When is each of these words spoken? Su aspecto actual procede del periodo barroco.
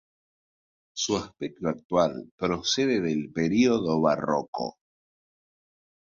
Su 0.95 1.15
aspecto 1.15 1.67
actual 1.69 2.31
procede 2.35 3.01
del 3.01 3.31
periodo 3.31 4.01
barroco. 4.01 4.79